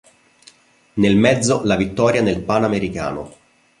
[0.95, 3.35] Nel mezzo la vittoria nel "Panamericano".